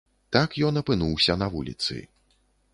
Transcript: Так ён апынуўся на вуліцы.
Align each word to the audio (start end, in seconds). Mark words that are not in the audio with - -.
Так 0.35 0.55
ён 0.69 0.79
апынуўся 0.81 1.37
на 1.43 1.47
вуліцы. 1.57 2.01